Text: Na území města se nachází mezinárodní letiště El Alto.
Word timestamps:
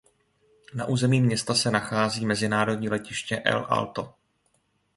Na 0.73 0.85
území 0.85 1.21
města 1.21 1.55
se 1.55 1.71
nachází 1.71 2.25
mezinárodní 2.25 2.89
letiště 2.89 3.37
El 3.39 3.65
Alto. 3.69 4.13